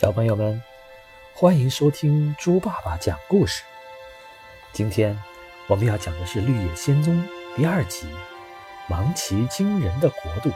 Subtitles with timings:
[0.00, 0.62] 小朋友们，
[1.34, 3.64] 欢迎收听猪爸爸讲故事。
[4.72, 5.20] 今天
[5.66, 7.16] 我们要讲的是《绿野仙踪》
[7.56, 8.06] 第二集
[8.88, 10.50] 《芒奇惊人的国度》。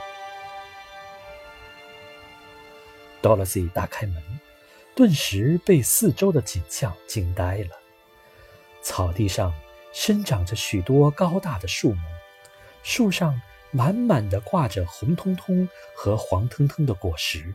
[3.21, 4.23] Dorothy 打开门，
[4.95, 7.77] 顿时被四周的景象惊呆了。
[8.81, 9.53] 草地上
[9.91, 11.99] 生长着许多高大的树木，
[12.81, 13.41] 树上
[13.71, 17.53] 满满的挂着红彤彤和黄腾腾的果实。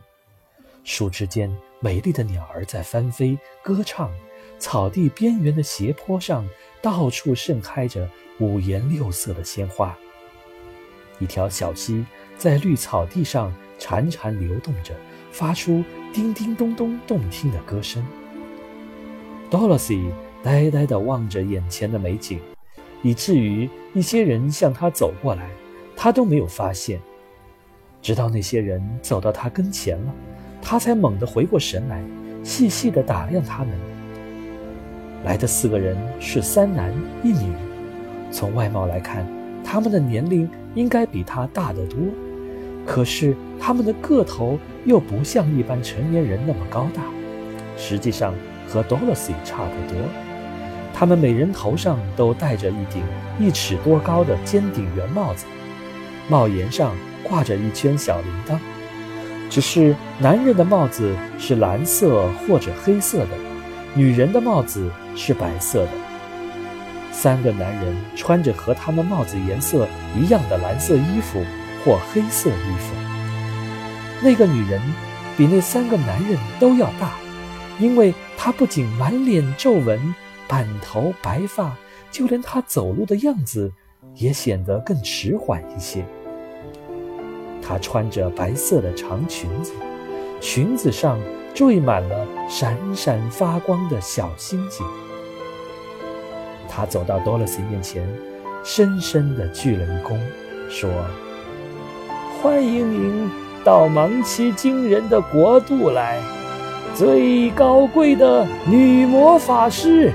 [0.83, 1.51] 树枝间，
[1.81, 4.09] 美丽的鸟儿在翻飞、歌唱；
[4.57, 6.45] 草地边缘的斜坡上，
[6.81, 9.97] 到处盛开着五颜六色的鲜花。
[11.19, 12.05] 一条小溪
[12.37, 14.93] 在绿草地上潺潺流动着，
[15.31, 15.83] 发出
[16.13, 18.05] 叮叮咚咚动听的歌声。
[19.49, 20.11] Dorothy
[20.43, 22.39] 呆呆地望着眼前的美景，
[23.01, 25.49] 以至于一些人向他走过来，
[25.95, 26.99] 他都没有发现。
[28.01, 30.13] 直到那些人走到他跟前了。
[30.61, 32.03] 他才猛地回过神来，
[32.43, 33.69] 细细地打量他们。
[35.25, 36.93] 来的四个人是三男
[37.23, 37.51] 一女，
[38.31, 39.25] 从外貌来看，
[39.63, 41.97] 他们的年龄应该比他大得多。
[42.85, 47.03] 可是他们的个头又不像一般成年人那么高大，
[47.77, 48.33] 实际上
[48.67, 50.01] 和 Dorothy 差不多。
[50.93, 53.03] 他们每人头上都戴着一顶
[53.39, 55.45] 一尺多高的尖顶圆帽子，
[56.27, 58.57] 帽檐上挂着一圈小铃铛。
[59.49, 63.29] 只是男人的帽子是蓝色或者黑色的，
[63.95, 65.91] 女人的帽子是白色的。
[67.11, 71.43] 三个男人穿着和他们帽子颜色一样的蓝色衣服
[71.83, 72.93] 或黑色衣服。
[74.21, 74.79] 那个女人
[75.35, 77.13] 比那三个男人都要大，
[77.79, 80.13] 因为她不仅满脸皱纹、
[80.47, 81.75] 满头白发，
[82.11, 83.71] 就连她走路的样子
[84.15, 86.05] 也显得更迟缓一些。
[87.61, 89.71] 她穿着白色的长裙子，
[90.41, 91.19] 裙子上
[91.53, 94.85] 缀满了闪闪发光的小星星。
[96.67, 98.07] 她走到多萝西面前，
[98.63, 100.17] 深深地鞠了一躬，
[100.69, 100.89] 说
[102.41, 103.29] ：“欢迎您
[103.63, 106.21] 到芒奇惊人的国度来，
[106.95, 110.11] 最高贵的女魔法师，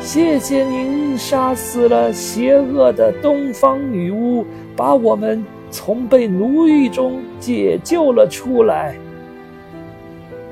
[0.00, 8.96] 谢谢您杀死了邪恶的东方女巫，把我们。”从被奴役中解救了出来。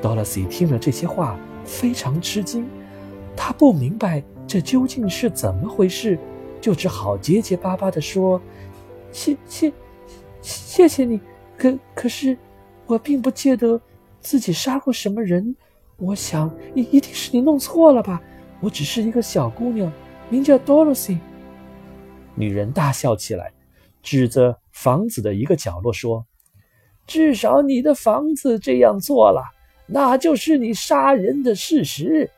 [0.03, 2.67] Dorothy 听了这些话，非常吃惊，
[3.35, 6.19] 他不明白这究竟是怎么回事，
[6.61, 8.41] 就只好结结巴巴地说
[9.11, 9.73] ：“谢谢，
[10.43, 11.21] 谢谢你。
[11.57, 12.37] 可可是，
[12.87, 13.81] 我并不记得
[14.21, 15.57] 自己杀过什么人。
[15.97, 18.21] 我想，一一定是你弄错了吧？
[18.61, 19.91] 我只是一个小姑娘，
[20.29, 21.19] 名叫 Dorothy。”
[22.37, 23.51] 女人大笑起来。
[24.03, 26.27] 指着房子的一个角落说
[27.09, 29.43] ：“至少你的房子这样做了，
[29.87, 32.31] 那就是你杀人的事实。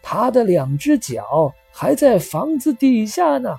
[0.00, 3.56] 他的两只脚还在房子底下呢。”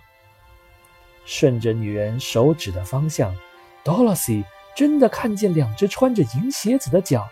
[1.26, 3.36] 顺着女人手指的方向
[3.84, 7.28] ，Dorothy 真的看见两只穿着银鞋子的脚。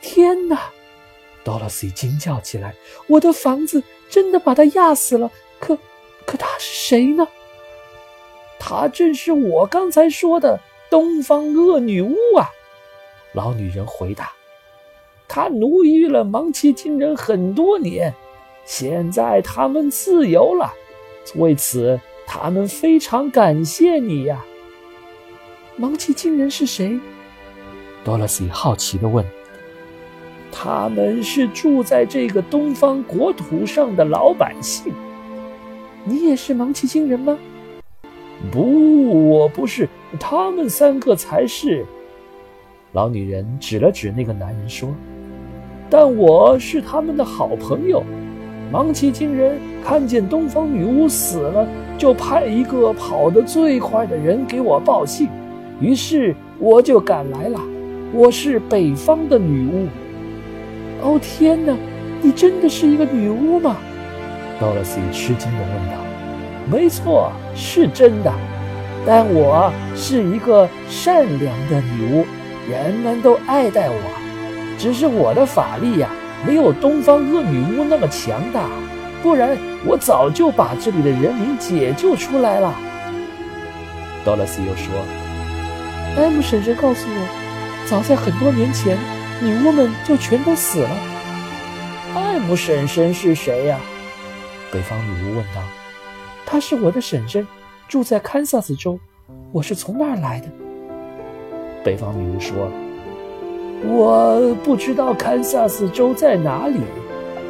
[0.00, 0.68] 天哪
[1.44, 2.74] ！Dorothy 惊叫起来
[3.06, 5.30] ：“我的房子真的把他压死了！
[5.60, 5.78] 可，
[6.26, 7.24] 可他是谁呢？”
[8.58, 10.60] 她正是我刚才说的
[10.90, 12.48] 东方恶女巫啊！
[13.32, 14.32] 老女人回答
[15.28, 18.14] ：“她奴役了芒奇金人很多年，
[18.64, 20.72] 现在他们自由了，
[21.36, 24.44] 为此他们非常感谢你呀。”
[25.76, 26.98] 芒奇金人是谁？
[28.02, 29.24] 多萝西好奇地问。
[30.50, 34.92] “他们是住在这个东方国土上的老百姓。
[36.04, 37.38] 你也是芒奇金人吗？”
[38.52, 39.88] 不，我不是，
[40.18, 41.84] 他们三个才是。
[42.92, 44.94] 老女人指了指那个男人说
[45.90, 48.02] ：“但我是他们的好朋友。
[48.70, 51.66] 芒奇金人看见东方女巫死了，
[51.96, 55.28] 就派一个跑得最快的人给我报信，
[55.80, 57.60] 于是我就赶来了。
[58.12, 59.86] 我是北方的女巫。”
[61.02, 61.76] 哦，天哪！
[62.20, 63.76] 你真的是一个女巫吗？
[64.58, 66.07] 多萝西吃惊地问道。
[66.70, 68.32] 没错，是真的，
[69.06, 72.26] 但我是一个善良的女巫，
[72.70, 73.96] 人们都爱戴我。
[74.78, 76.10] 只是我的法力呀，
[76.46, 78.68] 没有东方恶女巫那么强大，
[79.22, 79.56] 不然
[79.86, 82.74] 我早就把这里的人民解救出来了。
[84.24, 84.92] 多萝西又说
[86.16, 88.98] ：“艾姆婶婶告诉我，早在很多年前，
[89.40, 90.90] 女巫们就全都死了。”
[92.14, 93.78] 艾姆婶婶是谁呀？
[94.70, 95.62] 北方女巫问道。
[96.50, 97.46] 她是我的婶婶，
[97.86, 98.98] 住在堪萨斯州，
[99.52, 100.46] 我是从那儿来的。
[101.84, 102.70] 北方女巫说
[103.86, 106.80] ：“我不知道堪萨斯州在哪里，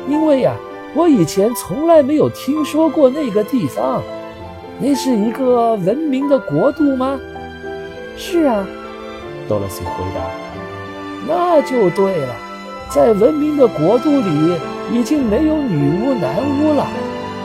[0.09, 0.53] 因为呀，
[0.97, 4.03] 我以前从来没有听说过那个地方。
[4.81, 7.21] 那是一个文明的国度吗？
[8.17, 8.67] 是啊，
[9.49, 10.29] 多萝西回答。
[11.25, 12.35] 那就对了，
[12.91, 14.59] 在文明的国度里，
[14.93, 16.85] 已经没有女巫、男巫了，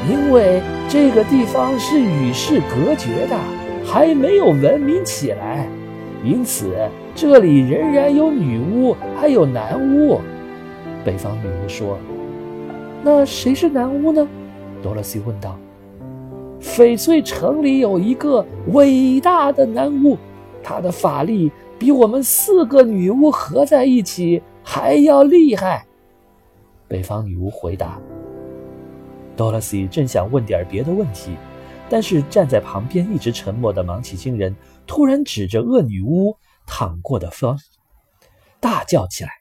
[0.10, 3.38] 因为这个地方是与世隔绝的，
[3.86, 5.68] 还没有文明起来，
[6.24, 6.76] 因此
[7.16, 10.20] 这里仍然有女巫，还有男巫。
[11.06, 11.98] 北方女巫说
[13.04, 14.28] ：“那谁是男巫呢？”
[14.82, 15.58] 多萝西问道。
[16.62, 20.18] 翡翠城里有一个伟大的男巫，
[20.64, 25.86] 他的法力比我们四个女巫合在一起还要厉害。
[26.88, 28.00] 北方女巫回答。
[29.36, 31.36] 多萝西正想问点别的问题，
[31.90, 37.58] 但是站在旁边一直沉默的芒奇星人突然指着恶女巫躺过的方，
[38.60, 39.32] 大叫起来。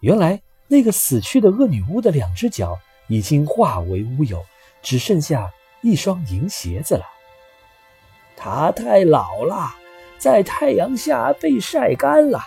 [0.00, 4.42] 原来那个死去的恶女巫的两只脚已经化为乌有，
[4.82, 5.50] 只剩下。
[5.84, 7.02] 一双银鞋子了，
[8.36, 9.74] 她太老了，
[10.16, 12.38] 在太阳下被晒干了。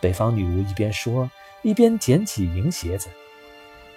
[0.00, 1.30] 北方女巫一边说，
[1.60, 3.10] 一边捡起银鞋子。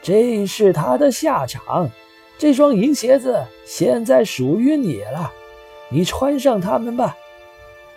[0.06, 1.90] 这是他的下场。
[2.38, 5.34] 这双银鞋子现在属于你了，
[5.90, 7.18] 你穿上它们吧。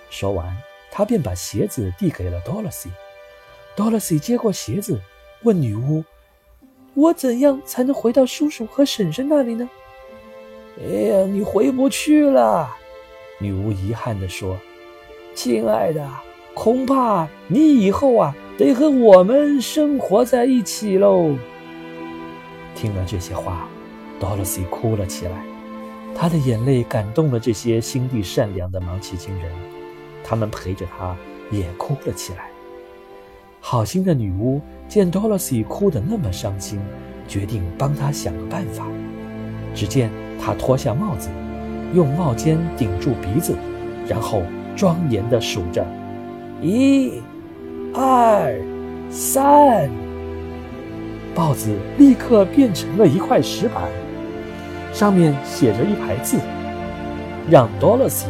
[0.09, 0.57] 说完，
[0.91, 2.89] 他便把鞋子递给了多萝西。
[3.77, 4.99] 多萝西接过鞋子，
[5.43, 6.03] 问女巫
[6.95, 9.69] ：“我怎样才能回到叔叔和婶婶那里呢？”
[10.81, 12.75] 哎呀，你回不去了，
[13.39, 14.57] 女巫遗憾地说
[15.35, 16.09] ：“亲爱的，
[16.55, 21.37] 恐怕你以后啊得和我们生活在一起喽。”
[22.81, 23.67] 听了这些话，
[24.21, 25.43] 多萝西哭了起来，
[26.15, 29.51] 她的眼泪感动了这些心地善良的芒奇星人，
[30.23, 31.17] 他们陪着她
[31.51, 32.51] 也哭了起来。
[33.59, 36.79] 好心的女巫见多萝西哭得那么伤心，
[37.27, 38.87] 决定帮她想个办法。
[39.75, 40.09] 只见。
[40.41, 41.29] 她脱下帽子，
[41.93, 43.57] 用帽尖顶住鼻子，
[44.07, 44.45] 然后
[44.77, 45.85] 庄严地数着
[46.63, 47.21] ：“一、
[47.93, 48.57] 二、
[49.11, 49.91] 三。”
[51.39, 53.85] 帽子立刻变成了一块石板，
[54.93, 56.37] 上面写着一排字
[57.49, 58.27] ：“让多萝西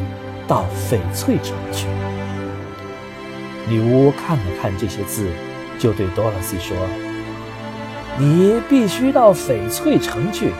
[0.46, 1.86] 到翡翠城去。”
[3.66, 5.26] 女巫看了看这些字，
[5.78, 6.76] 就对多萝西说
[8.20, 10.52] ：“你必须到翡翠城去。”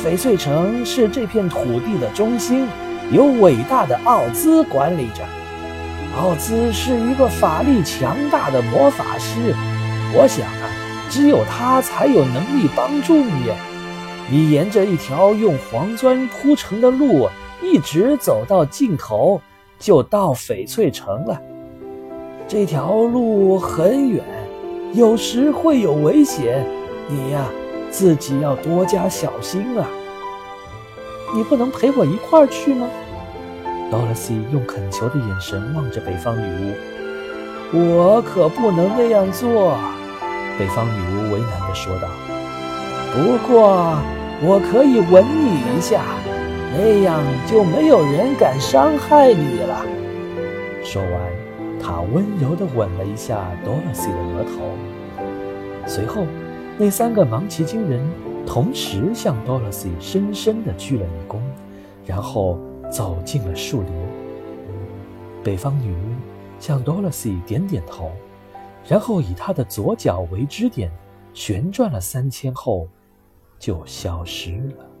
[0.00, 2.68] 翡翠城是这片土地的中心，
[3.10, 5.24] 由伟大的奥兹管理着。
[6.16, 9.52] 奥兹是一个法力强大的魔法师，
[10.14, 10.70] 我想啊，
[11.12, 13.52] 只有他才有能力帮助你。
[14.30, 17.28] 你沿着一条用黄砖铺成的路，
[17.62, 19.38] 一直走到尽头，
[19.78, 21.38] 就到翡翠城了。
[22.48, 24.24] 这条路很远，
[24.94, 26.66] 有时会有危险，
[27.08, 27.44] 你呀。
[27.90, 29.86] 自己要多加小心啊！
[31.34, 32.88] 你不能陪我一块儿去吗？
[33.90, 36.72] 多萝西用恳求的眼神望着北方女
[37.70, 37.78] 巫。
[37.78, 39.76] 我可不能那样做，
[40.58, 42.08] 北方女巫为难地说道。
[43.12, 43.98] 不过
[44.42, 46.02] 我可以吻你一下，
[46.76, 49.84] 那样就没有人敢伤害你了。
[50.82, 51.12] 说完，
[51.80, 56.24] 她温柔地吻了一下多萝西的额头，随后。
[56.78, 58.00] 那三个芒奇精人
[58.46, 61.36] 同时向多萝西深深地鞠了一躬，
[62.06, 62.58] 然后
[62.90, 63.92] 走进了树林。
[65.44, 65.96] 北方女巫
[66.58, 68.10] 向多萝西点点头，
[68.88, 70.90] 然后以他的左脚为支点，
[71.32, 72.88] 旋转了三千后，
[73.58, 74.91] 就消失了。